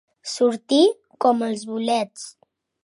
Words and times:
Sortir 0.29 0.81
com 1.27 1.45
els 1.51 1.69
bolets. 1.73 2.27